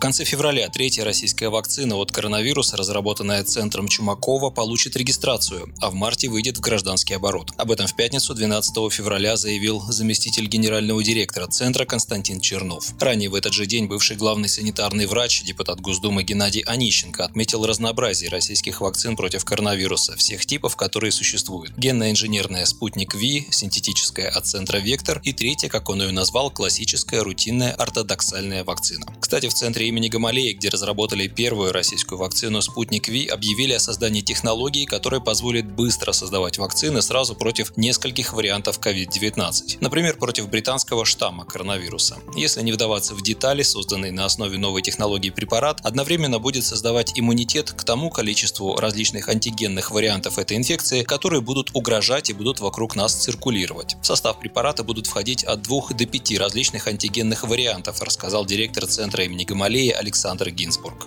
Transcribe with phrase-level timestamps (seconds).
[0.00, 5.94] В конце февраля третья российская вакцина от коронавируса, разработанная Центром Чумакова, получит регистрацию, а в
[5.94, 7.50] марте выйдет в гражданский оборот.
[7.58, 12.94] Об этом в пятницу 12 февраля заявил заместитель генерального директора Центра Константин Чернов.
[12.98, 18.30] Ранее в этот же день бывший главный санитарный врач, депутат Госдумы Геннадий Онищенко отметил разнообразие
[18.30, 21.76] российских вакцин против коронавируса, всех типов, которые существуют.
[21.76, 27.72] Генно-инженерная «Спутник Ви», синтетическая от Центра «Вектор» и третья, как он ее назвал, классическая рутинная
[27.74, 29.04] ортодоксальная вакцина.
[29.20, 34.20] Кстати, в Центре имени Гамалеи, где разработали первую российскую вакцину «Спутник Ви», объявили о создании
[34.22, 39.78] технологии, которая позволит быстро создавать вакцины сразу против нескольких вариантов COVID-19.
[39.80, 42.18] Например, против британского штамма коронавируса.
[42.36, 47.72] Если не вдаваться в детали, созданный на основе новой технологии препарат одновременно будет создавать иммунитет
[47.72, 53.14] к тому количеству различных антигенных вариантов этой инфекции, которые будут угрожать и будут вокруг нас
[53.14, 53.96] циркулировать.
[54.02, 59.24] В состав препарата будут входить от 2 до 5 различных антигенных вариантов, рассказал директор Центра
[59.24, 61.06] имени Гамалеи аллее Александр Гинзбург.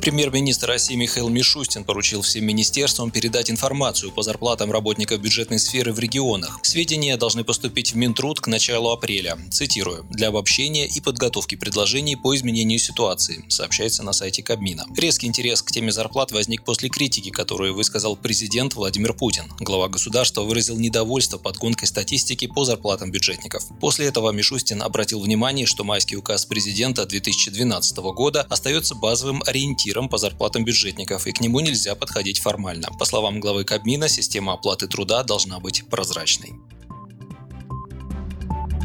[0.00, 5.98] Премьер-министр России Михаил Мишустин поручил всем министерствам передать информацию по зарплатам работников бюджетной сферы в
[5.98, 6.58] регионах.
[6.62, 9.36] Сведения должны поступить в Минтруд к началу апреля.
[9.50, 10.06] Цитирую.
[10.08, 14.86] «Для обобщения и подготовки предложений по изменению ситуации», сообщается на сайте Кабмина.
[14.96, 19.52] Резкий интерес к теме зарплат возник после критики, которую высказал президент Владимир Путин.
[19.60, 23.64] Глава государства выразил недовольство подгонкой статистики по зарплатам бюджетников.
[23.80, 30.08] После этого Мишустин обратил внимание, что майский указ президента 2012 года остается базовым ориентиром ориентиром
[30.08, 32.88] по зарплатам бюджетников, и к нему нельзя подходить формально.
[32.98, 36.52] По словам главы Кабмина, система оплаты труда должна быть прозрачной.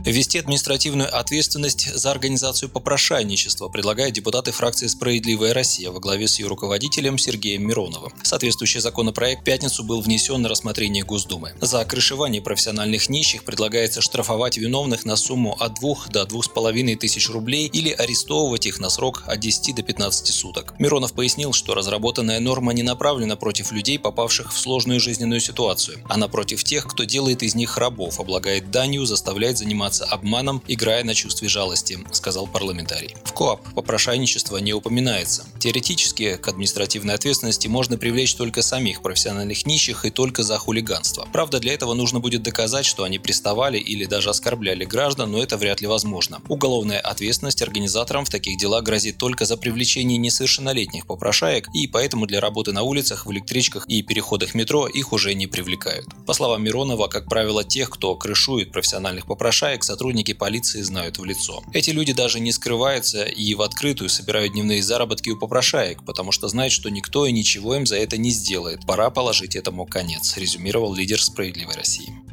[0.05, 6.45] Ввести административную ответственность за организацию попрошайничества предлагают депутаты фракции «Справедливая Россия» во главе с ее
[6.45, 8.13] руководителем Сергеем Мироновым.
[8.21, 11.53] Соответствующий законопроект в пятницу был внесен на рассмотрение Госдумы.
[11.59, 17.65] За крышевание профессиональных нищих предлагается штрафовать виновных на сумму от 2 до 2,5 тысяч рублей
[17.65, 20.75] или арестовывать их на срок от 10 до 15 суток.
[20.77, 26.15] Миронов пояснил, что разработанная норма не направлена против людей, попавших в сложную жизненную ситуацию, а
[26.15, 31.13] напротив тех, кто делает из них рабов, облагает данью, заставляет заниматься заниматься обманом, играя на
[31.13, 33.16] чувстве жалости, сказал парламентарий.
[33.23, 35.45] В КОАП попрошайничество не упоминается.
[35.59, 41.28] Теоретически к административной ответственности можно привлечь только самих профессиональных нищих и только за хулиганство.
[41.31, 45.57] Правда, для этого нужно будет доказать, что они приставали или даже оскорбляли граждан, но это
[45.57, 46.39] вряд ли возможно.
[46.50, 52.39] Уголовная ответственность организаторам в таких делах грозит только за привлечение несовершеннолетних попрошаек, и поэтому для
[52.39, 56.07] работы на улицах, в электричках и переходах метро их уже не привлекают.
[56.25, 61.63] По словам Миронова, как правило, тех, кто крышует профессиональных попрошаек, сотрудники полиции знают в лицо.
[61.73, 66.47] Эти люди даже не скрываются и в открытую собирают дневные заработки у попрошаек, потому что
[66.47, 68.85] знают, что никто и ничего им за это не сделает.
[68.85, 72.25] Пора положить этому конец, резюмировал лидер «Справедливой России».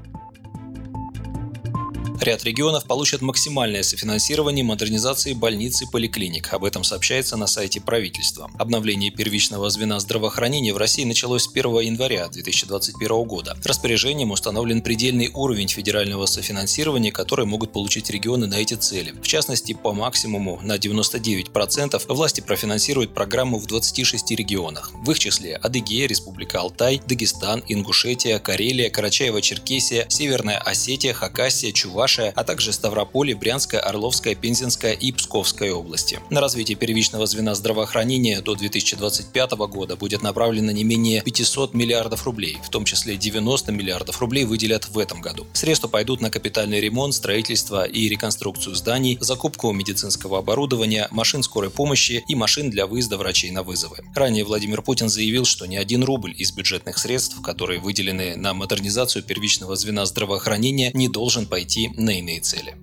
[2.22, 6.53] Ряд регионов получат максимальное софинансирование модернизации больниц и поликлиник.
[6.53, 8.49] Об этом сообщается на сайте правительства.
[8.60, 13.56] Обновление первичного звена здравоохранения в России началось с 1 января 2021 года.
[13.65, 19.12] Распоряжением установлен предельный уровень федерального софинансирования, который могут получить регионы на эти цели.
[19.21, 24.93] В частности, по максимуму на 99% власти профинансируют программу в 26 регионах.
[25.05, 32.33] В их числе Адыгея, Республика Алтай, Дагестан, Ингушетия, Карелия, Карачаево-Черкесия, Северная Осетия, Хакасия, Чувашия, Чувашия,
[32.37, 36.21] а также Ставрополе, Брянская, Орловская, Пензенская и Псковская области.
[36.31, 42.59] На развитие первичного звена здравоохранения до 2025 года будет направлено не менее 500 миллиардов рублей,
[42.62, 45.47] в том числе 90 миллиардов рублей выделят в этом году.
[45.55, 52.25] Средства пойдут на капитальный ремонт, строительство и реконструкцию зданий, закупку медицинского оборудования, машин скорой помощи
[52.29, 53.99] и машин для выезда врачей на вызовы.
[54.15, 59.23] Ранее Владимир Путин заявил, что ни один рубль из бюджетных средств, которые выделены на модернизацию
[59.23, 62.75] первичного звена здравоохранения, не должен пойти на иные цели.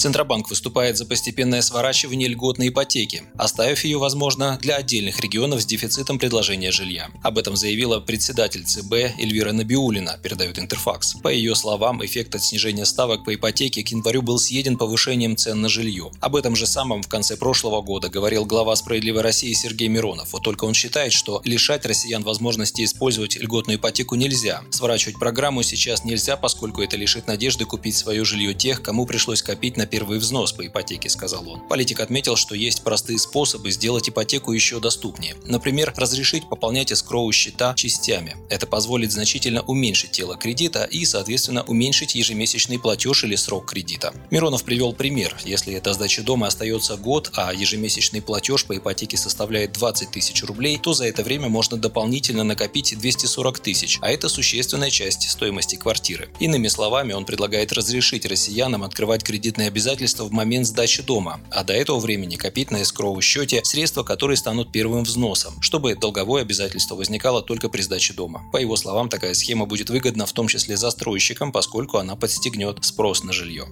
[0.00, 6.18] Центробанк выступает за постепенное сворачивание льготной ипотеки, оставив ее, возможно, для отдельных регионов с дефицитом
[6.18, 7.10] предложения жилья.
[7.22, 11.16] Об этом заявила председатель ЦБ Эльвира Набиулина, передает Интерфакс.
[11.22, 15.60] По ее словам, эффект от снижения ставок по ипотеке к январю был съеден повышением цен
[15.60, 16.10] на жилье.
[16.20, 20.32] Об этом же самом в конце прошлого года говорил глава «Справедливой России» Сергей Миронов.
[20.32, 24.62] Вот только он считает, что лишать россиян возможности использовать льготную ипотеку нельзя.
[24.70, 29.76] Сворачивать программу сейчас нельзя, поскольку это лишит надежды купить свое жилье тех, кому пришлось копить
[29.76, 31.60] на первый взнос по ипотеке, сказал он.
[31.68, 35.34] Политик отметил, что есть простые способы сделать ипотеку еще доступнее.
[35.44, 38.36] Например, разрешить пополнять эскроу счета частями.
[38.48, 44.14] Это позволит значительно уменьшить тело кредита и, соответственно, уменьшить ежемесячный платеж или срок кредита.
[44.30, 45.36] Миронов привел пример.
[45.44, 50.78] Если до сдачи дома остается год, а ежемесячный платеж по ипотеке составляет 20 тысяч рублей,
[50.78, 56.28] то за это время можно дополнительно накопить 240 тысяч, а это существенная часть стоимости квартиры.
[56.38, 59.79] Иными словами, он предлагает разрешить россиянам открывать кредитные обязательства
[60.24, 64.72] в момент сдачи дома, а до этого времени копить на эскровом счете средства, которые станут
[64.72, 68.42] первым взносом, чтобы долговое обязательство возникало только при сдаче дома.
[68.52, 73.24] По его словам, такая схема будет выгодна в том числе застройщикам, поскольку она подстегнет спрос
[73.24, 73.66] на жилье.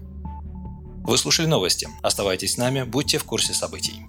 [1.09, 1.89] Вы слушали новости.
[2.03, 4.03] Оставайтесь с нами, будьте в курсе событий.